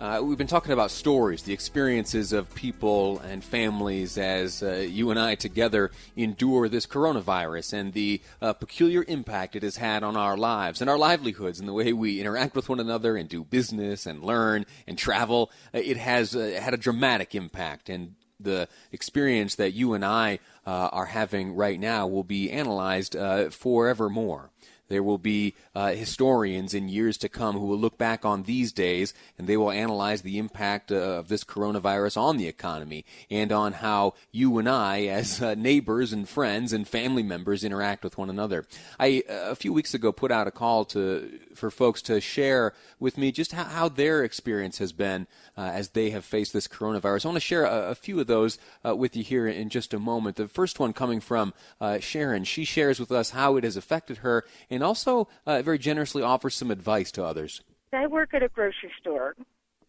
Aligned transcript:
Uh, 0.00 0.18
we've 0.24 0.38
been 0.38 0.46
talking 0.46 0.72
about 0.72 0.90
stories, 0.90 1.42
the 1.42 1.52
experiences 1.52 2.32
of 2.32 2.54
people 2.54 3.18
and 3.18 3.44
families 3.44 4.16
as 4.16 4.62
uh, 4.62 4.76
you 4.76 5.10
and 5.10 5.20
I 5.20 5.34
together 5.34 5.90
endure 6.16 6.70
this 6.70 6.86
coronavirus 6.86 7.74
and 7.74 7.92
the 7.92 8.22
uh, 8.40 8.54
peculiar 8.54 9.04
impact 9.06 9.56
it 9.56 9.62
has 9.62 9.76
had 9.76 10.02
on 10.02 10.16
our 10.16 10.38
lives 10.38 10.80
and 10.80 10.88
our 10.88 10.96
livelihoods 10.96 11.60
and 11.60 11.68
the 11.68 11.74
way 11.74 11.92
we 11.92 12.18
interact 12.18 12.56
with 12.56 12.70
one 12.70 12.80
another 12.80 13.14
and 13.14 13.28
do 13.28 13.44
business 13.44 14.06
and 14.06 14.24
learn 14.24 14.64
and 14.86 14.96
travel. 14.96 15.50
Uh, 15.74 15.80
it 15.84 15.98
has 15.98 16.34
uh, 16.34 16.58
had 16.58 16.72
a 16.72 16.78
dramatic 16.78 17.34
impact, 17.34 17.90
and 17.90 18.14
the 18.42 18.68
experience 18.92 19.56
that 19.56 19.74
you 19.74 19.92
and 19.92 20.02
I 20.02 20.38
uh, 20.66 20.88
are 20.92 21.04
having 21.04 21.54
right 21.54 21.78
now 21.78 22.06
will 22.06 22.24
be 22.24 22.50
analyzed 22.50 23.14
forevermore. 23.50 24.50
There 24.90 25.04
will 25.04 25.18
be 25.18 25.54
uh, 25.72 25.92
historians 25.92 26.74
in 26.74 26.88
years 26.88 27.16
to 27.18 27.28
come 27.28 27.56
who 27.56 27.66
will 27.66 27.78
look 27.78 27.96
back 27.96 28.24
on 28.24 28.42
these 28.42 28.72
days 28.72 29.14
and 29.38 29.46
they 29.46 29.56
will 29.56 29.70
analyze 29.70 30.22
the 30.22 30.36
impact 30.36 30.90
uh, 30.90 30.96
of 30.96 31.28
this 31.28 31.44
coronavirus 31.44 32.16
on 32.16 32.36
the 32.36 32.48
economy 32.48 33.04
and 33.30 33.52
on 33.52 33.74
how 33.74 34.14
you 34.32 34.58
and 34.58 34.68
I, 34.68 35.04
as 35.04 35.40
uh, 35.40 35.54
neighbors 35.54 36.12
and 36.12 36.28
friends 36.28 36.72
and 36.72 36.88
family 36.88 37.22
members, 37.22 37.62
interact 37.62 38.02
with 38.02 38.18
one 38.18 38.28
another. 38.28 38.66
I 38.98 39.22
uh, 39.30 39.54
few 39.54 39.72
weeks 39.72 39.94
ago 39.94 40.10
put 40.10 40.32
out 40.32 40.48
a 40.48 40.50
call 40.50 40.84
to 40.86 41.38
for 41.54 41.70
folks 41.70 42.02
to 42.02 42.20
share 42.20 42.74
with 42.98 43.16
me 43.16 43.30
just 43.30 43.52
how, 43.52 43.64
how 43.64 43.88
their 43.88 44.24
experience 44.24 44.78
has 44.78 44.90
been 44.90 45.28
uh, 45.56 45.70
as 45.72 45.90
they 45.90 46.10
have 46.10 46.24
faced 46.24 46.52
this 46.52 46.66
coronavirus. 46.66 47.26
I 47.26 47.28
want 47.28 47.36
to 47.36 47.40
share 47.40 47.64
a, 47.64 47.90
a 47.90 47.94
few 47.94 48.18
of 48.18 48.26
those 48.26 48.58
with 48.82 49.14
you 49.14 49.22
here 49.22 49.46
in 49.46 49.68
just 49.68 49.94
a 49.94 50.00
moment. 50.00 50.34
The 50.34 50.48
first 50.48 50.80
one 50.80 50.92
coming 50.92 51.20
from 51.20 51.54
Sharon. 52.00 52.42
She 52.42 52.64
shares 52.64 52.98
with 52.98 53.12
us 53.12 53.30
how 53.30 53.56
it 53.56 53.62
has 53.62 53.76
affected 53.76 54.18
her 54.18 54.44
and 54.68 54.79
also 54.82 55.28
uh, 55.46 55.62
very 55.62 55.78
generously 55.78 56.22
offers 56.22 56.54
some 56.54 56.70
advice 56.70 57.10
to 57.12 57.24
others. 57.24 57.62
I 57.92 58.06
work 58.06 58.34
at 58.34 58.42
a 58.42 58.48
grocery 58.48 58.92
store, 59.00 59.34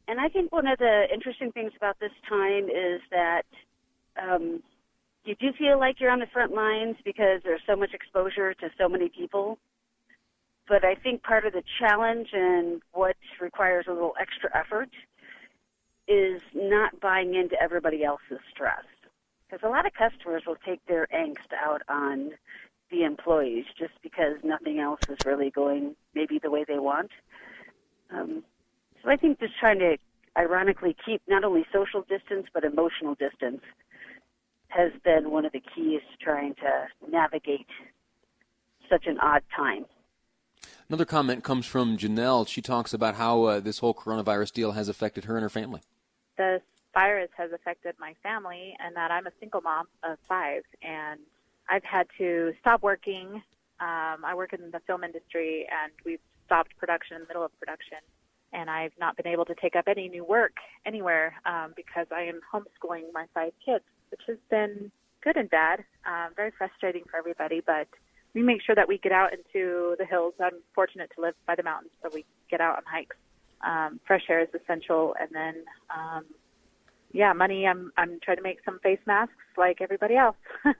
and 0.08 0.20
I 0.20 0.28
think 0.28 0.52
one 0.52 0.68
of 0.68 0.80
the 0.80 1.06
interesting 1.14 1.52
things 1.52 1.72
about 1.78 2.00
this 2.00 2.12
time 2.28 2.66
is 2.66 3.02
that 3.12 3.46
um, 4.22 4.64
you 5.24 5.36
do 5.36 5.54
feel 5.54 5.80
like 5.80 6.00
you're 6.00 6.12
on 6.12 6.20
the 6.20 6.28
front 6.28 6.54
lines 6.54 6.96
because 7.06 7.42
there's 7.44 7.62
so 7.68 7.76
much 7.76 7.94
exposure 7.94 8.54
to 8.56 8.70
so 8.78 8.90
many 8.90 9.10
people. 9.10 9.58
But 10.68 10.84
I 10.84 10.96
think 10.96 11.24
part 11.24 11.46
of 11.46 11.54
the 11.54 11.64
challenge 11.80 12.30
and 12.34 12.82
what 12.94 13.16
requires 13.40 13.86
a 13.88 13.94
little 13.94 14.14
extra 14.20 14.50
effort 14.58 14.90
is 16.08 16.42
not 16.54 17.00
buying 17.00 17.36
into 17.36 17.62
everybody 17.62 18.04
else's 18.04 18.40
stress. 18.50 18.84
Because 19.50 19.66
a 19.66 19.70
lot 19.70 19.86
of 19.86 19.94
customers 19.94 20.44
will 20.48 20.58
take 20.66 20.84
their 20.88 21.08
angst 21.14 21.54
out 21.58 21.82
on 21.88 22.32
the 22.92 23.04
employees 23.04 23.66
just 23.78 23.94
because 24.04 24.36
nothing 24.44 24.80
else 24.80 25.00
is 25.10 25.18
really 25.26 25.50
going 25.50 25.96
maybe 26.14 26.40
the 26.40 26.52
way 26.52 26.66
they 26.68 26.80
want. 26.80 27.12
Um, 28.12 28.44
so 29.02 29.10
I 29.10 29.16
think 29.16 29.40
just 29.40 29.54
trying 29.60 29.80
to 29.80 29.98
ironically 30.38 30.96
keep 31.06 31.22
not 31.28 31.44
only 31.44 31.66
social 31.74 32.02
distance 32.02 32.48
but 32.54 32.64
emotional 32.64 33.16
distance 33.16 33.62
has 34.68 34.92
been 35.04 35.32
one 35.32 35.46
of 35.46 35.52
the 35.52 35.62
keys 35.76 36.02
to 36.12 36.24
trying 36.24 36.56
to 36.56 36.88
navigate 37.10 37.68
such 38.90 39.06
an 39.08 39.18
odd 39.20 39.44
time. 39.56 39.86
Another 40.88 41.06
comment 41.06 41.44
comes 41.44 41.66
from 41.66 41.98
Janelle. 41.98 42.48
She 42.48 42.62
talks 42.62 42.94
about 42.94 43.16
how 43.16 43.44
uh, 43.44 43.60
this 43.60 43.80
whole 43.80 43.94
coronavirus 43.94 44.52
deal 44.52 44.72
has 44.74 44.90
affected 44.90 45.26
her 45.26 45.36
and 45.36 45.44
her 45.44 45.50
family. 45.50 45.82
The 46.38 46.62
virus 46.94 47.30
has 47.38 47.52
affected 47.54 47.96
my 48.00 48.14
family, 48.22 48.76
and 48.80 48.96
that 48.96 49.12
I'm 49.12 49.26
a 49.26 49.32
single 49.40 49.62
mom 49.62 49.88
of 50.04 50.18
five, 50.28 50.64
and 50.82 51.20
I've 51.72 51.84
had 51.86 52.08
to 52.18 52.52
stop 52.60 52.84
working. 52.84 53.42
Um, 53.80 54.26
I 54.26 54.36
work 54.36 54.52
in 54.52 54.72
the 54.72 54.82
film 54.86 55.06
industry, 55.06 55.66
and 55.72 55.94
we've 56.06 56.20
stopped 56.46 56.78
production 56.78 57.16
in 57.16 57.22
the 57.22 57.28
middle 57.28 57.46
of 57.46 57.58
production. 57.60 57.98
And 58.52 58.70
I've 58.70 58.92
not 59.00 59.16
been 59.16 59.28
able 59.28 59.46
to 59.46 59.56
take 59.56 59.78
up 59.78 59.86
any 59.88 60.10
new 60.10 60.26
work 60.26 60.58
anywhere 60.86 61.34
um, 61.46 61.74
because 61.78 62.08
I 62.12 62.24
am 62.24 62.42
homeschooling 62.54 63.14
my 63.14 63.26
five 63.34 63.54
kids, 63.66 63.86
which 64.12 64.20
has 64.28 64.38
been 64.50 64.92
good 65.24 65.38
and 65.38 65.50
bad, 65.50 65.86
um, 66.06 66.34
very 66.36 66.52
frustrating 66.58 67.04
for 67.10 67.18
everybody. 67.18 67.62
But 67.66 67.88
we 68.34 68.42
make 68.42 68.62
sure 68.62 68.76
that 68.76 68.90
we 68.90 68.98
get 68.98 69.14
out 69.14 69.32
into 69.32 69.96
the 69.98 70.06
hills. 70.06 70.34
I'm 70.44 70.60
fortunate 70.76 71.10
to 71.16 71.22
live 71.22 71.36
by 71.48 71.56
the 71.56 71.64
mountains, 71.64 71.92
so 72.04 72.10
we 72.14 72.26
get 72.50 72.60
out 72.60 72.76
on 72.76 72.84
hikes. 72.86 73.16
Um, 73.66 74.02
fresh 74.06 74.24
air 74.30 74.42
is 74.42 74.50
essential, 74.54 75.16
and 75.18 75.30
then 75.32 75.64
um, 75.96 76.26
yeah, 77.14 77.32
money. 77.32 77.66
I'm 77.66 77.94
I'm 77.96 78.20
trying 78.22 78.38
to 78.38 78.44
make 78.44 78.60
some 78.66 78.80
face 78.80 79.00
masks 79.06 79.34
like 79.58 79.80
everybody 79.80 80.18
else. 80.18 80.36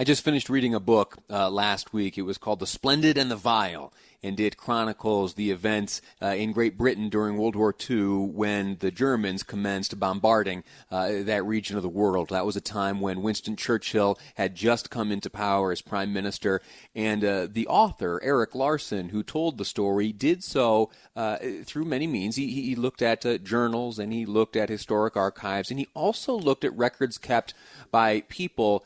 I 0.00 0.04
just 0.04 0.22
finished 0.22 0.48
reading 0.48 0.74
a 0.74 0.80
book 0.80 1.16
uh, 1.28 1.50
last 1.50 1.92
week. 1.92 2.16
It 2.16 2.22
was 2.22 2.38
called 2.38 2.60
The 2.60 2.68
Splendid 2.68 3.18
and 3.18 3.32
the 3.32 3.34
Vile, 3.34 3.92
and 4.22 4.38
it 4.38 4.56
chronicles 4.56 5.34
the 5.34 5.50
events 5.50 6.00
uh, 6.22 6.26
in 6.26 6.52
Great 6.52 6.78
Britain 6.78 7.08
during 7.08 7.36
World 7.36 7.56
War 7.56 7.74
II 7.88 8.28
when 8.28 8.76
the 8.78 8.92
Germans 8.92 9.42
commenced 9.42 9.98
bombarding 9.98 10.62
uh, 10.90 11.22
that 11.22 11.44
region 11.44 11.76
of 11.76 11.82
the 11.82 11.88
world. 11.88 12.28
That 12.28 12.46
was 12.46 12.54
a 12.54 12.60
time 12.60 13.00
when 13.00 13.22
Winston 13.22 13.56
Churchill 13.56 14.18
had 14.36 14.54
just 14.54 14.88
come 14.88 15.10
into 15.10 15.30
power 15.30 15.72
as 15.72 15.82
prime 15.82 16.12
minister, 16.12 16.60
and 16.94 17.24
uh, 17.24 17.48
the 17.50 17.66
author 17.66 18.20
Erik 18.22 18.54
Larson, 18.54 19.08
who 19.08 19.24
told 19.24 19.58
the 19.58 19.64
story, 19.64 20.12
did 20.12 20.44
so 20.44 20.90
uh, 21.16 21.38
through 21.64 21.84
many 21.86 22.06
means. 22.06 22.36
He, 22.36 22.62
he 22.62 22.76
looked 22.76 23.02
at 23.02 23.26
uh, 23.26 23.38
journals 23.38 23.98
and 23.98 24.12
he 24.12 24.26
looked 24.26 24.54
at 24.54 24.68
historic 24.68 25.16
archives, 25.16 25.70
and 25.70 25.80
he 25.80 25.88
also 25.94 26.34
looked 26.34 26.64
at 26.64 26.76
records 26.76 27.18
kept 27.18 27.52
by 27.90 28.20
people 28.28 28.84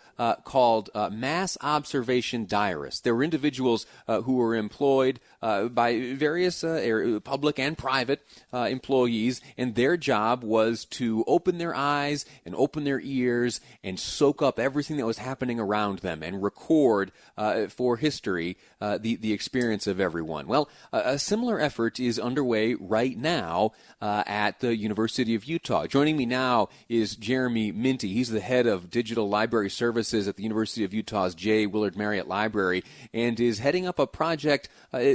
uh, 1.03 1.11
mass 1.11 1.59
observation 1.61 2.47
diarists. 2.47 3.01
There 3.01 3.15
were 3.15 3.25
individuals 3.25 3.87
who 4.07 4.37
were 4.37 4.55
employed 4.55 5.21
uh, 5.43 5.65
by 5.65 6.15
various 6.15 6.63
uh, 6.63 7.19
public 7.25 7.59
and 7.59 7.77
private 7.77 8.23
uh, 8.53 8.69
employees, 8.71 9.41
and 9.59 9.75
their 9.75 9.97
job 9.97 10.45
was 10.45 10.85
to 10.85 11.25
open 11.27 11.59
their 11.59 11.75
eyes 11.75 12.25
and 12.47 12.55
open 12.55 12.85
their 12.85 13.01
ears 13.01 13.61
and 13.83 13.99
soak 13.99 14.41
up 14.41 14.61
everything 14.61 14.97
that 14.97 15.07
was 15.07 15.19
happening 15.19 15.59
around 15.59 15.99
them 15.99 16.23
and 16.23 16.43
record 16.43 17.11
uh, 17.37 17.67
for 17.67 17.97
history 17.97 18.57
uh, 18.81 18.99
the 18.99 19.17
the 19.17 19.33
experience 19.33 19.87
of 19.87 20.01
everyone. 20.01 20.47
Well, 20.47 20.69
a 20.93 21.19
similar 21.19 21.61
effort 21.61 21.99
is 21.99 22.19
underway 22.19 22.75
right 22.75 23.17
now 23.17 23.73
at 24.01 24.61
the 24.61 24.77
University 24.77 25.35
of 25.35 25.45
Utah. 25.45 25.87
Joining 25.87 26.17
me 26.17 26.27
now 26.27 26.69
is 26.89 27.17
Jeremy 27.17 27.73
Myntti. 27.73 28.13
He's 28.13 28.31
the 28.31 28.41
head 28.41 28.67
of 28.67 28.91
digital 28.91 29.29
library 29.29 29.71
services 29.71 30.29
at 30.29 30.37
the 30.37 30.43
University 30.43 30.85
of 30.85 30.92
Utah's 30.93 31.35
J. 31.35 31.67
Willard 31.67 31.97
Marriott 31.97 32.29
Library, 32.29 32.85
and 33.13 33.39
is 33.39 33.59
heading 33.59 33.87
up 33.87 33.99
a 33.99 34.07
project 34.07 34.69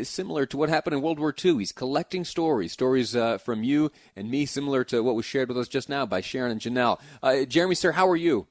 similar 0.04 0.46
to 0.46 0.58
what 0.58 0.70
happened 0.70 0.96
in 0.96 1.02
World 1.02 1.20
War 1.20 1.34
II. 1.44 1.60
He's 1.60 1.72
collecting 1.72 2.26
stories, 2.26 2.72
stories 2.72 3.16
uh, 3.16 3.38
from 3.38 3.64
you 3.64 3.92
and 4.16 4.30
me, 4.30 4.46
similar 4.46 4.84
to 4.86 5.04
what 5.04 5.16
was 5.16 5.26
shared 5.26 5.50
with 5.50 5.58
us 5.58 5.68
just 5.68 5.90
now 5.90 6.06
by 6.06 6.22
Sharon 6.22 6.52
and 6.52 6.62
Janelle. 6.62 7.00
Uh, 7.22 7.46
Jeremy, 7.46 7.76
sir, 7.76 7.92
how 7.92 8.08
are 8.08 8.16
you? 8.16 8.48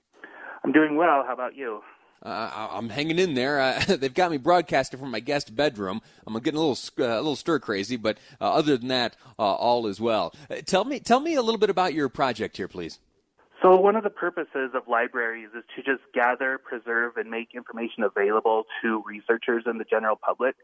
I'm 0.64 0.72
doing 0.72 0.96
well. 0.96 1.24
How 1.26 1.32
about 1.32 1.54
you? 1.54 1.82
Uh, 2.22 2.68
I'm 2.72 2.88
hanging 2.88 3.18
in 3.18 3.34
there. 3.34 3.60
Uh, 3.60 3.80
they've 3.96 4.12
got 4.12 4.30
me 4.30 4.36
broadcasting 4.36 4.98
from 4.98 5.10
my 5.10 5.20
guest 5.20 5.54
bedroom. 5.54 6.00
I'm 6.26 6.34
getting 6.40 6.58
a 6.58 6.62
little 6.62 6.78
uh, 6.98 7.14
a 7.14 7.22
little 7.22 7.36
stir 7.36 7.58
crazy, 7.58 7.96
but 7.96 8.18
uh, 8.40 8.52
other 8.52 8.76
than 8.76 8.88
that, 8.88 9.16
all 9.38 9.86
is 9.86 10.00
well. 10.00 10.34
tell 10.64 10.84
me 10.84 10.98
tell 10.98 11.20
me 11.20 11.34
a 11.34 11.42
little 11.42 11.60
bit 11.60 11.70
about 11.70 11.94
your 11.94 12.08
project 12.08 12.56
here, 12.56 12.68
please. 12.68 12.98
So, 13.62 13.74
one 13.76 13.96
of 13.96 14.04
the 14.04 14.10
purposes 14.10 14.72
of 14.74 14.86
libraries 14.86 15.48
is 15.56 15.64
to 15.76 15.82
just 15.82 16.02
gather, 16.12 16.58
preserve, 16.58 17.16
and 17.16 17.30
make 17.30 17.54
information 17.54 18.02
available 18.02 18.64
to 18.82 19.02
researchers 19.06 19.62
and 19.66 19.80
the 19.80 19.84
general 19.84 20.16
public 20.16 20.56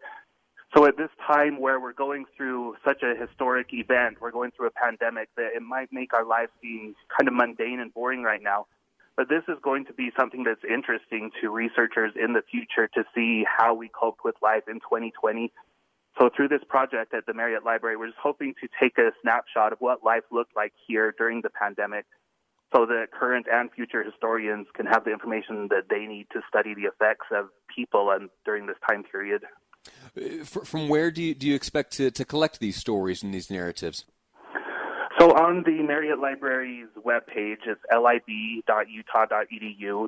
So 0.76 0.86
at 0.86 0.96
this 0.96 1.10
time 1.26 1.60
where 1.60 1.80
we're 1.80 1.94
going 1.94 2.24
through 2.36 2.76
such 2.84 3.02
a 3.02 3.14
historic 3.14 3.68
event, 3.72 4.18
we're 4.20 4.30
going 4.30 4.52
through 4.52 4.68
a 4.68 4.70
pandemic 4.70 5.28
that 5.36 5.50
it 5.54 5.62
might 5.62 5.92
make 5.92 6.14
our 6.14 6.24
lives 6.24 6.50
seem 6.62 6.94
kind 7.16 7.28
of 7.28 7.34
mundane 7.34 7.80
and 7.80 7.92
boring 7.92 8.22
right 8.22 8.42
now. 8.42 8.66
But 9.16 9.28
this 9.28 9.42
is 9.48 9.58
going 9.62 9.86
to 9.86 9.92
be 9.92 10.10
something 10.18 10.44
that's 10.44 10.64
interesting 10.64 11.30
to 11.40 11.50
researchers 11.50 12.12
in 12.16 12.32
the 12.32 12.42
future 12.42 12.88
to 12.94 13.04
see 13.14 13.44
how 13.46 13.74
we 13.74 13.88
coped 13.88 14.20
with 14.24 14.34
life 14.42 14.64
in 14.68 14.80
2020. 14.80 15.52
So 16.18 16.30
through 16.34 16.48
this 16.48 16.64
project 16.68 17.12
at 17.12 17.26
the 17.26 17.34
Marriott 17.34 17.64
Library, 17.64 17.96
we're 17.96 18.08
just 18.08 18.18
hoping 18.22 18.54
to 18.62 18.68
take 18.80 18.96
a 18.98 19.12
snapshot 19.22 19.72
of 19.72 19.80
what 19.80 20.04
life 20.04 20.24
looked 20.30 20.56
like 20.56 20.72
here 20.86 21.14
during 21.16 21.42
the 21.42 21.50
pandemic 21.50 22.06
so 22.72 22.86
that 22.86 23.08
current 23.12 23.46
and 23.50 23.70
future 23.72 24.02
historians 24.02 24.66
can 24.74 24.86
have 24.86 25.04
the 25.04 25.12
information 25.12 25.68
that 25.68 25.88
they 25.90 26.06
need 26.06 26.26
to 26.32 26.40
study 26.48 26.74
the 26.74 26.82
effects 26.82 27.26
of 27.30 27.48
people 27.74 28.10
and 28.10 28.30
during 28.44 28.66
this 28.66 28.76
time 28.88 29.04
period. 29.04 29.42
Uh, 30.16 30.44
from 30.44 30.88
where 30.88 31.10
do 31.10 31.22
you, 31.22 31.34
do 31.34 31.46
you 31.46 31.54
expect 31.54 31.92
to, 31.92 32.10
to 32.10 32.24
collect 32.24 32.60
these 32.60 32.76
stories 32.76 33.22
and 33.22 33.34
these 33.34 33.50
narratives? 33.50 34.04
So 35.18 35.32
on 35.36 35.62
the 35.64 35.82
Marriott 35.82 36.18
Library's 36.20 36.88
webpage, 36.98 37.66
it's 37.66 37.80
lib.utah.edu. 37.92 38.88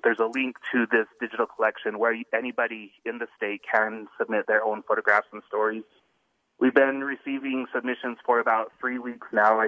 There's 0.03 0.19
a 0.19 0.27
link 0.27 0.57
to 0.73 0.87
this 0.91 1.07
digital 1.21 1.47
collection 1.47 1.99
where 1.99 2.17
anybody 2.33 2.93
in 3.05 3.19
the 3.19 3.27
state 3.37 3.61
can 3.71 4.09
submit 4.19 4.47
their 4.49 4.65
own 4.65 4.83
photographs 4.89 5.29
and 5.33 5.43
stories. 5.47 5.85
We've 6.59 6.75
been 6.75 7.05
receiving 7.05 7.67
submissions 7.73 8.19
for 8.25 8.41
about 8.41 8.73
three 8.81 8.99
weeks 8.99 9.27
now. 9.33 9.61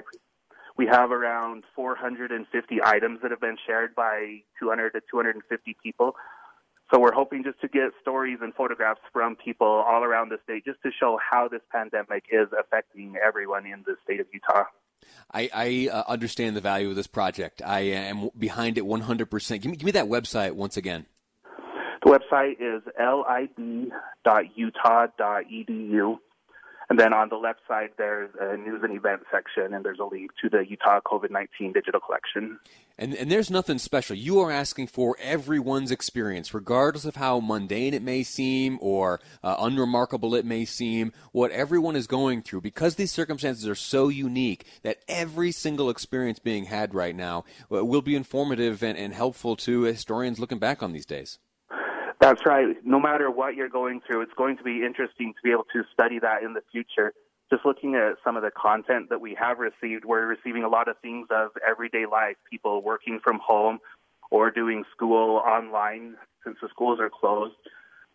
We 0.76 0.86
have 0.86 1.10
around 1.10 1.64
450 1.74 2.78
items 2.84 3.20
that 3.22 3.30
have 3.30 3.40
been 3.40 3.56
shared 3.66 3.94
by 3.94 4.42
200 4.60 4.90
to 4.90 5.00
250 5.10 5.76
people. 5.82 6.16
So 6.92 7.00
we're 7.00 7.14
hoping 7.14 7.42
just 7.42 7.60
to 7.62 7.68
get 7.68 7.90
stories 8.00 8.38
and 8.42 8.54
photographs 8.54 9.00
from 9.12 9.36
people 9.36 9.66
all 9.66 10.04
around 10.04 10.28
the 10.28 10.38
state 10.44 10.64
just 10.64 10.80
to 10.82 10.90
show 10.98 11.18
how 11.18 11.48
this 11.48 11.62
pandemic 11.72 12.24
is 12.30 12.48
affecting 12.58 13.14
everyone 13.24 13.66
in 13.66 13.82
the 13.86 13.96
state 14.04 14.20
of 14.20 14.26
Utah. 14.32 14.64
I, 15.32 15.50
I 15.52 15.88
uh, 15.92 16.04
understand 16.06 16.56
the 16.56 16.60
value 16.60 16.90
of 16.90 16.96
this 16.96 17.08
project. 17.08 17.62
I 17.64 17.80
am 17.80 18.30
behind 18.38 18.78
it 18.78 18.84
100%. 18.84 19.60
Give 19.60 19.70
me, 19.70 19.76
give 19.76 19.84
me 19.84 19.92
that 19.92 20.06
website 20.06 20.52
once 20.52 20.76
again. 20.76 21.06
The 22.04 22.10
website 22.10 22.60
is 22.60 22.82
lib.utah.edu. 22.96 23.88
And 26.88 27.00
then 27.00 27.12
on 27.12 27.30
the 27.30 27.36
left 27.36 27.60
side, 27.66 27.90
there's 27.98 28.30
a 28.40 28.56
news 28.56 28.82
and 28.84 28.96
event 28.96 29.22
section, 29.30 29.74
and 29.74 29.84
there's 29.84 29.98
a 29.98 30.04
link 30.04 30.30
to 30.40 30.48
the 30.48 30.64
Utah 30.68 31.00
COVID 31.00 31.30
19 31.30 31.72
digital 31.72 32.00
collection. 32.00 32.60
And, 32.96 33.12
and 33.14 33.30
there's 33.30 33.50
nothing 33.50 33.78
special. 33.78 34.16
You 34.16 34.38
are 34.40 34.52
asking 34.52 34.86
for 34.86 35.16
everyone's 35.20 35.90
experience, 35.90 36.54
regardless 36.54 37.04
of 37.04 37.16
how 37.16 37.40
mundane 37.40 37.92
it 37.92 38.02
may 38.02 38.22
seem 38.22 38.78
or 38.80 39.20
uh, 39.42 39.56
unremarkable 39.58 40.34
it 40.36 40.46
may 40.46 40.64
seem, 40.64 41.12
what 41.32 41.50
everyone 41.50 41.96
is 41.96 42.06
going 42.06 42.42
through, 42.42 42.60
because 42.60 42.94
these 42.94 43.12
circumstances 43.12 43.66
are 43.66 43.74
so 43.74 44.08
unique 44.08 44.64
that 44.82 44.98
every 45.08 45.50
single 45.50 45.90
experience 45.90 46.38
being 46.38 46.66
had 46.66 46.94
right 46.94 47.16
now 47.16 47.44
uh, 47.72 47.84
will 47.84 48.02
be 48.02 48.14
informative 48.14 48.84
and, 48.84 48.96
and 48.96 49.12
helpful 49.12 49.56
to 49.56 49.82
historians 49.82 50.38
looking 50.38 50.60
back 50.60 50.84
on 50.84 50.92
these 50.92 51.06
days. 51.06 51.38
That's 52.26 52.44
right. 52.44 52.74
No 52.84 52.98
matter 52.98 53.30
what 53.30 53.54
you're 53.54 53.68
going 53.68 54.00
through, 54.04 54.22
it's 54.22 54.32
going 54.36 54.56
to 54.56 54.64
be 54.64 54.84
interesting 54.84 55.32
to 55.32 55.38
be 55.44 55.52
able 55.52 55.66
to 55.72 55.84
study 55.94 56.18
that 56.18 56.42
in 56.42 56.54
the 56.54 56.60
future. 56.72 57.12
Just 57.52 57.64
looking 57.64 57.94
at 57.94 58.16
some 58.24 58.36
of 58.36 58.42
the 58.42 58.50
content 58.50 59.10
that 59.10 59.20
we 59.20 59.36
have 59.38 59.60
received, 59.60 60.04
we're 60.04 60.26
receiving 60.26 60.64
a 60.64 60.68
lot 60.68 60.88
of 60.88 60.96
things 60.98 61.28
of 61.30 61.50
everyday 61.64 62.04
life, 62.04 62.34
people 62.50 62.82
working 62.82 63.20
from 63.22 63.38
home 63.38 63.78
or 64.32 64.50
doing 64.50 64.82
school 64.92 65.36
online 65.36 66.16
since 66.42 66.56
the 66.60 66.68
schools 66.68 66.98
are 66.98 67.10
closed. 67.10 67.54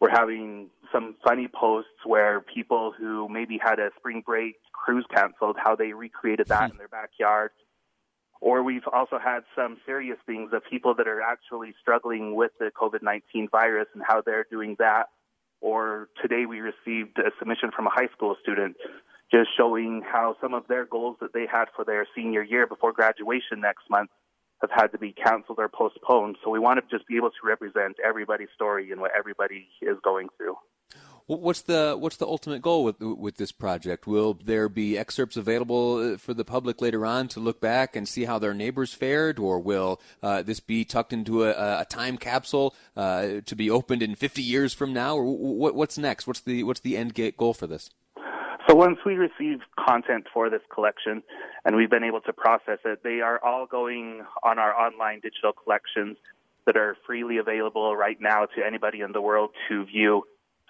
We're 0.02 0.10
having 0.10 0.72
some 0.92 1.16
funny 1.24 1.48
posts 1.48 2.04
where 2.06 2.42
people 2.42 2.92
who 2.92 3.30
maybe 3.30 3.58
had 3.64 3.80
a 3.80 3.92
spring 3.98 4.24
break 4.26 4.58
cruise 4.74 5.06
canceled, 5.16 5.56
how 5.58 5.78
they 5.78 5.94
recreated 5.94 6.48
that 6.48 6.70
in 6.72 6.78
their 6.78 6.90
backyard 6.90 7.52
or 8.42 8.64
we've 8.64 8.88
also 8.92 9.20
had 9.20 9.42
some 9.56 9.78
serious 9.86 10.18
things 10.26 10.50
of 10.52 10.64
people 10.68 10.96
that 10.96 11.08
are 11.08 11.22
actually 11.22 11.74
struggling 11.80 12.36
with 12.36 12.52
the 12.60 12.72
COVID 12.72 13.04
19 13.04 13.48
virus 13.50 13.88
and 13.94 14.04
how 14.06 14.22
they're 14.22 14.48
doing 14.50 14.76
that. 14.80 15.10
Or 15.62 16.10
today 16.20 16.48
we 16.48 16.60
received 16.60 17.20
a 17.20 17.30
submission 17.38 17.70
from 17.74 17.86
a 17.86 17.92
high 17.92 18.10
school 18.16 18.36
student 18.42 18.76
just 19.32 19.50
showing 19.56 20.02
how 20.04 20.36
some 20.42 20.56
of 20.56 20.68
their 20.68 20.86
goals 20.86 21.18
that 21.22 21.34
they 21.34 21.46
had 21.50 21.66
for 21.76 21.86
their 21.86 22.06
senior 22.16 22.42
year 22.42 22.66
before 22.66 22.92
graduation 22.92 23.62
next 23.62 23.90
month 23.90 24.10
have 24.60 24.72
had 24.72 24.88
to 24.88 24.98
be 24.98 25.14
canceled 25.14 25.60
or 25.60 25.70
postponed. 25.70 26.36
So 26.44 26.50
we 26.50 26.60
want 26.60 26.80
to 26.80 26.98
just 26.98 27.08
be 27.08 27.18
able 27.18 27.30
to 27.30 27.48
represent 27.48 27.98
everybody's 28.04 28.50
story 28.56 28.92
and 28.92 29.00
what 29.00 29.12
everybody 29.18 29.68
is 29.82 29.98
going 30.04 30.28
through. 30.36 30.56
What's 31.38 31.62
the 31.62 31.96
what's 31.98 32.18
the 32.18 32.28
ultimate 32.28 32.62
goal 32.62 32.84
with 32.84 33.00
with 33.00 33.38
this 33.38 33.54
project? 33.54 34.06
Will 34.06 34.34
there 34.34 34.68
be 34.68 34.98
excerpts 34.98 35.38
available 35.38 36.16
uh, 36.16 36.18
for 36.18 36.34
the 36.34 36.44
public 36.44 36.82
later 36.82 37.06
on 37.06 37.30
to 37.30 37.40
look 37.40 37.62
back 37.62 37.96
and 37.96 38.06
see 38.06 38.26
how 38.26 38.38
their 38.38 38.54
neighbors 38.54 38.94
fared, 38.94 39.40
or 39.40 39.58
will 39.58 40.02
uh, 40.22 40.42
this 40.42 40.60
be 40.60 40.84
tucked 40.84 41.14
into 41.14 41.46
a, 41.46 41.52
a 41.52 41.86
time 41.86 42.18
capsule 42.18 42.76
uh, 42.98 43.40
to 43.46 43.56
be 43.56 43.70
opened 43.70 44.04
in 44.04 44.16
50 44.16 44.42
years 44.42 44.74
from 44.74 44.92
now, 44.92 45.16
or 45.16 45.24
what, 45.24 45.74
what's 45.74 45.98
next? 45.98 46.28
What's 46.28 46.42
the 46.42 46.64
what's 46.64 46.82
the 46.82 46.98
end 46.98 47.14
goal 47.38 47.54
for 47.54 47.66
this? 47.66 47.92
So 48.68 48.76
once 48.76 48.98
we 49.06 49.14
receive 49.14 49.60
content 49.80 50.28
for 50.34 50.50
this 50.50 50.62
collection 50.74 51.24
and 51.64 51.78
we've 51.78 51.90
been 51.90 52.04
able 52.04 52.22
to 52.22 52.34
process 52.34 52.80
it, 52.84 53.04
they 53.04 53.22
are 53.22 53.40
all 53.42 53.66
going 53.66 54.24
on 54.44 54.60
our 54.60 54.76
online 54.78 55.22
digital 55.22 55.54
collections 55.54 56.18
that 56.66 56.76
are 56.76 56.96
freely 57.06 57.38
available 57.38 57.96
right 57.96 58.18
now 58.20 58.46
to 58.46 58.66
anybody 58.66 59.00
in 59.00 59.14
the 59.14 59.22
world 59.22 59.52
to 59.70 59.86
view. 59.86 60.24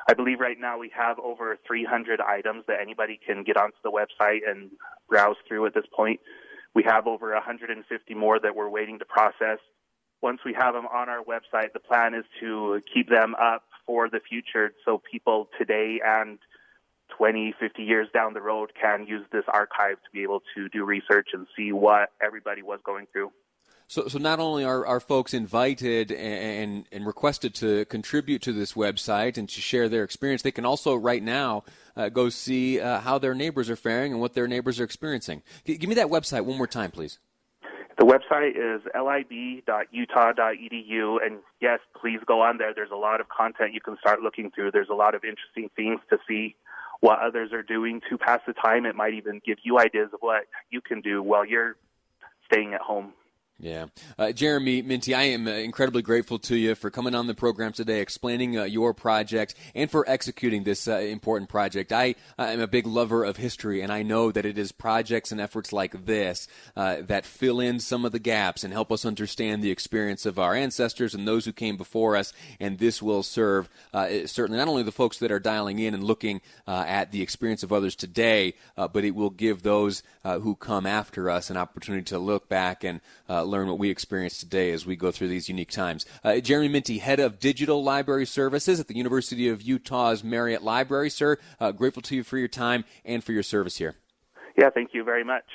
I 0.09 0.13
believe 0.13 0.39
right 0.39 0.59
now 0.59 0.77
we 0.77 0.91
have 0.95 1.19
over 1.19 1.57
300 1.67 2.21
items 2.21 2.63
that 2.67 2.79
anybody 2.81 3.19
can 3.25 3.43
get 3.43 3.57
onto 3.57 3.77
the 3.83 3.91
website 3.91 4.39
and 4.47 4.71
browse 5.09 5.35
through 5.47 5.65
at 5.67 5.73
this 5.73 5.85
point. 5.95 6.19
We 6.73 6.83
have 6.83 7.07
over 7.07 7.33
150 7.33 8.13
more 8.15 8.39
that 8.39 8.55
we're 8.55 8.69
waiting 8.69 8.99
to 8.99 9.05
process. 9.05 9.59
Once 10.21 10.39
we 10.45 10.53
have 10.57 10.73
them 10.73 10.85
on 10.85 11.09
our 11.09 11.23
website, 11.23 11.73
the 11.73 11.79
plan 11.79 12.13
is 12.13 12.25
to 12.39 12.81
keep 12.93 13.09
them 13.09 13.35
up 13.35 13.63
for 13.85 14.09
the 14.09 14.19
future 14.19 14.71
so 14.85 15.01
people 15.11 15.49
today 15.57 15.99
and 16.05 16.39
20, 17.17 17.53
50 17.59 17.83
years 17.83 18.07
down 18.13 18.33
the 18.33 18.41
road 18.41 18.71
can 18.79 19.05
use 19.05 19.25
this 19.31 19.43
archive 19.47 19.97
to 19.97 20.09
be 20.13 20.23
able 20.23 20.41
to 20.55 20.69
do 20.69 20.85
research 20.85 21.29
and 21.33 21.45
see 21.57 21.71
what 21.71 22.09
everybody 22.21 22.61
was 22.61 22.79
going 22.85 23.05
through. 23.11 23.31
So, 23.91 24.07
so 24.07 24.17
not 24.19 24.39
only 24.39 24.63
are, 24.63 24.85
are 24.85 25.01
folks 25.01 25.33
invited 25.33 26.13
and, 26.13 26.85
and 26.93 27.05
requested 27.05 27.53
to 27.55 27.83
contribute 27.83 28.41
to 28.43 28.53
this 28.53 28.71
website 28.71 29.37
and 29.37 29.49
to 29.49 29.59
share 29.59 29.89
their 29.89 30.05
experience, 30.05 30.43
they 30.43 30.51
can 30.53 30.63
also 30.63 30.95
right 30.95 31.21
now 31.21 31.65
uh, 31.97 32.07
go 32.07 32.29
see 32.29 32.79
uh, 32.79 33.01
how 33.01 33.17
their 33.17 33.35
neighbors 33.35 33.69
are 33.69 33.75
faring 33.75 34.13
and 34.13 34.21
what 34.21 34.33
their 34.33 34.47
neighbors 34.47 34.79
are 34.79 34.85
experiencing. 34.85 35.41
G- 35.65 35.75
give 35.75 35.89
me 35.89 35.95
that 35.95 36.07
website 36.07 36.45
one 36.45 36.55
more 36.57 36.67
time, 36.67 36.89
please. 36.89 37.19
The 37.99 38.05
website 38.05 38.51
is 38.51 38.81
lib.utah.edu, 38.95 39.65
and 41.25 41.39
yes, 41.59 41.79
please 41.99 42.21
go 42.25 42.39
on 42.41 42.59
there. 42.59 42.73
There's 42.73 42.91
a 42.91 42.95
lot 42.95 43.19
of 43.19 43.27
content 43.27 43.73
you 43.73 43.81
can 43.81 43.97
start 43.99 44.21
looking 44.21 44.51
through. 44.51 44.71
There's 44.71 44.87
a 44.87 44.95
lot 44.95 45.15
of 45.15 45.25
interesting 45.25 45.69
things 45.75 45.99
to 46.09 46.17
see 46.29 46.55
what 47.01 47.19
others 47.19 47.51
are 47.51 47.61
doing 47.61 47.99
to 48.09 48.17
pass 48.17 48.39
the 48.47 48.53
time. 48.53 48.85
It 48.85 48.95
might 48.95 49.15
even 49.15 49.41
give 49.45 49.57
you 49.63 49.79
ideas 49.79 50.11
of 50.13 50.21
what 50.21 50.45
you 50.69 50.79
can 50.79 51.01
do 51.01 51.21
while 51.21 51.43
you're 51.45 51.75
staying 52.49 52.73
at 52.73 52.79
home. 52.79 53.11
Yeah. 53.61 53.85
Uh, 54.17 54.31
Jeremy 54.31 54.81
Myntti, 54.81 55.15
I 55.15 55.21
am 55.25 55.47
uh, 55.47 55.51
incredibly 55.51 56.01
grateful 56.01 56.39
to 56.39 56.55
you 56.55 56.73
for 56.73 56.89
coming 56.89 57.13
on 57.13 57.27
the 57.27 57.35
program 57.35 57.73
today, 57.73 58.01
explaining 58.01 58.57
uh, 58.57 58.63
your 58.63 58.91
project, 58.91 59.53
and 59.75 59.89
for 59.89 60.03
executing 60.09 60.63
this 60.63 60.87
uh, 60.87 60.95
important 60.97 61.47
project. 61.47 61.93
I 61.93 62.15
am 62.39 62.59
a 62.59 62.65
big 62.65 62.87
lover 62.87 63.23
of 63.23 63.37
history, 63.37 63.83
and 63.83 63.91
I 63.91 64.01
know 64.01 64.31
that 64.31 64.47
it 64.47 64.57
is 64.57 64.71
projects 64.71 65.31
and 65.31 65.39
efforts 65.39 65.71
like 65.71 66.07
this 66.07 66.47
uh, 66.75 66.97
that 67.01 67.23
fill 67.23 67.59
in 67.59 67.79
some 67.79 68.03
of 68.03 68.13
the 68.13 68.19
gaps 68.19 68.63
and 68.63 68.73
help 68.73 68.91
us 68.91 69.05
understand 69.05 69.61
the 69.61 69.69
experience 69.69 70.25
of 70.25 70.39
our 70.39 70.55
ancestors 70.55 71.13
and 71.13 71.27
those 71.27 71.45
who 71.45 71.53
came 71.53 71.77
before 71.77 72.17
us. 72.17 72.33
And 72.59 72.79
this 72.79 72.99
will 72.99 73.21
serve 73.21 73.69
uh, 73.93 74.25
certainly 74.25 74.57
not 74.57 74.69
only 74.69 74.81
the 74.81 74.91
folks 74.91 75.19
that 75.19 75.31
are 75.31 75.39
dialing 75.39 75.77
in 75.77 75.93
and 75.93 76.03
looking 76.03 76.41
at 76.65 77.11
the 77.11 77.21
experience 77.21 77.61
of 77.61 77.71
others 77.71 77.95
today, 77.95 78.55
but 78.75 79.03
it 79.03 79.13
will 79.13 79.29
give 79.29 79.61
those 79.61 80.01
who 80.23 80.55
come 80.55 80.87
after 80.87 81.29
us 81.29 81.51
an 81.51 81.57
opportunity 81.57 82.05
to 82.05 82.17
look 82.17 82.49
back 82.49 82.83
and 82.83 83.01
learn 83.51 83.67
what 83.67 83.77
we 83.77 83.89
experience 83.89 84.39
today 84.39 84.71
as 84.71 84.85
we 84.85 84.95
go 84.95 85.11
through 85.11 85.27
these 85.27 85.49
unique 85.49 85.69
times. 85.69 86.05
Uh, 86.23 86.39
Jeremy 86.39 86.69
Myntti, 86.69 86.99
head 86.99 87.19
of 87.19 87.39
digital 87.39 87.83
library 87.83 88.25
services 88.25 88.79
at 88.79 88.87
the 88.87 88.95
University 88.95 89.47
of 89.47 89.61
Utah's 89.61 90.23
Marriott 90.23 90.63
Library. 90.63 91.09
Sir, 91.09 91.37
uh, 91.59 91.71
grateful 91.71 92.01
to 92.03 92.15
you 92.15 92.23
for 92.23 92.37
your 92.37 92.47
time 92.47 92.85
and 93.05 93.23
for 93.23 93.33
your 93.33 93.43
service 93.43 93.77
here. 93.77 93.95
Yeah, 94.57 94.69
thank 94.69 94.93
you 94.93 95.03
very 95.03 95.23
much. 95.23 95.45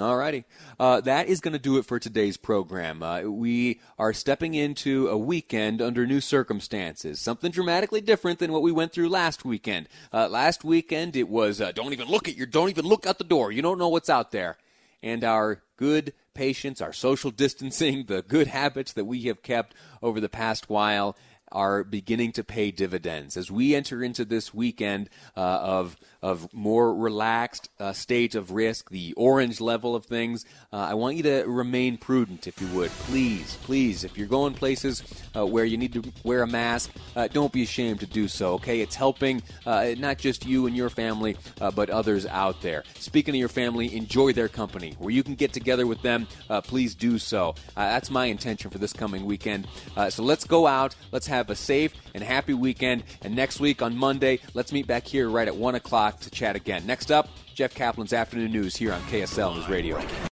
All 0.00 0.16
righty. 0.16 0.44
Uh, 0.78 1.00
that 1.00 1.26
is 1.26 1.40
going 1.40 1.54
to 1.54 1.58
do 1.58 1.76
it 1.78 1.84
for 1.84 1.98
today's 1.98 2.36
program. 2.36 3.02
Uh, 3.02 3.22
we 3.22 3.80
are 3.98 4.12
stepping 4.12 4.54
into 4.54 5.08
a 5.08 5.18
weekend 5.18 5.82
under 5.82 6.06
new 6.06 6.20
circumstances, 6.20 7.18
something 7.18 7.50
dramatically 7.50 8.00
different 8.00 8.38
than 8.38 8.52
what 8.52 8.62
we 8.62 8.70
went 8.70 8.92
through 8.92 9.08
last 9.08 9.44
weekend. 9.44 9.88
Uh, 10.12 10.28
last 10.28 10.62
weekend, 10.62 11.16
it 11.16 11.28
was 11.28 11.60
uh, 11.60 11.72
don't 11.72 11.92
even 11.92 12.06
look 12.06 12.28
at 12.28 12.36
your, 12.36 12.46
don't 12.46 12.68
even 12.68 12.84
look 12.84 13.06
out 13.06 13.18
the 13.18 13.24
door. 13.24 13.50
You 13.50 13.60
don't 13.60 13.78
know 13.78 13.88
what's 13.88 14.10
out 14.10 14.30
there. 14.30 14.56
And 15.02 15.22
our 15.24 15.62
good 15.76 16.12
patience, 16.34 16.80
our 16.80 16.92
social 16.92 17.30
distancing, 17.30 18.04
the 18.06 18.22
good 18.22 18.48
habits 18.48 18.92
that 18.92 19.04
we 19.04 19.22
have 19.22 19.42
kept 19.42 19.74
over 20.02 20.20
the 20.20 20.28
past 20.28 20.68
while 20.68 21.16
are 21.52 21.84
beginning 21.84 22.32
to 22.32 22.44
pay 22.44 22.70
dividends. 22.70 23.36
As 23.36 23.50
we 23.50 23.74
enter 23.74 24.02
into 24.02 24.24
this 24.24 24.52
weekend 24.52 25.08
uh, 25.36 25.40
of 25.40 25.96
of 26.20 26.52
more 26.52 26.92
relaxed 26.94 27.68
uh, 27.78 27.92
stage 27.92 28.34
of 28.34 28.50
risk, 28.50 28.90
the 28.90 29.12
orange 29.14 29.60
level 29.60 29.94
of 29.94 30.04
things, 30.04 30.44
uh, 30.72 30.76
I 30.76 30.94
want 30.94 31.16
you 31.16 31.22
to 31.24 31.44
remain 31.46 31.96
prudent, 31.96 32.48
if 32.48 32.60
you 32.60 32.66
would, 32.68 32.90
please, 32.90 33.56
please. 33.62 34.02
If 34.02 34.18
you're 34.18 34.26
going 34.26 34.54
places 34.54 35.04
uh, 35.36 35.46
where 35.46 35.64
you 35.64 35.76
need 35.76 35.92
to 35.92 36.02
wear 36.24 36.42
a 36.42 36.46
mask, 36.46 36.90
uh, 37.14 37.28
don't 37.28 37.52
be 37.52 37.62
ashamed 37.62 38.00
to 38.00 38.06
do 38.06 38.26
so. 38.26 38.54
Okay, 38.54 38.80
it's 38.80 38.96
helping 38.96 39.42
uh, 39.64 39.94
not 39.96 40.18
just 40.18 40.44
you 40.44 40.66
and 40.66 40.76
your 40.76 40.90
family, 40.90 41.36
but 41.74 41.88
others 41.88 42.26
out 42.26 42.60
there. 42.62 42.82
Speaking 42.98 43.34
of 43.34 43.38
your 43.38 43.48
family, 43.48 43.94
enjoy 43.96 44.32
their 44.32 44.48
company. 44.48 44.94
Where 44.98 45.10
you 45.10 45.22
can 45.22 45.36
get 45.36 45.52
together 45.52 45.86
with 45.86 46.02
them, 46.02 46.26
please 46.64 46.94
do 46.94 47.18
so. 47.18 47.54
that's 47.76 48.10
my 48.10 48.26
intention 48.26 48.70
for 48.70 48.78
this 48.78 48.92
coming 48.92 49.24
weekend. 49.24 49.68
so 50.08 50.22
let's 50.24 50.44
go 50.44 50.66
out. 50.66 50.96
Let's 51.12 51.28
have 51.28 51.37
a 51.50 51.54
safe 51.54 51.94
and 52.14 52.22
happy 52.22 52.54
weekend. 52.54 53.04
And 53.22 53.36
next 53.36 53.60
week 53.60 53.82
on 53.82 53.96
Monday, 53.96 54.40
let's 54.54 54.72
meet 54.72 54.86
back 54.86 55.06
here 55.06 55.28
right 55.28 55.48
at 55.48 55.56
one 55.56 55.74
o'clock 55.74 56.20
to 56.20 56.30
chat 56.30 56.56
again. 56.56 56.86
Next 56.86 57.10
up, 57.10 57.28
Jeff 57.54 57.74
Caplan's 57.74 58.12
Afternoon 58.12 58.52
News 58.52 58.76
here 58.76 58.92
on 58.92 59.00
KSL 59.02 59.54
News 59.56 59.68
Radio. 59.68 59.98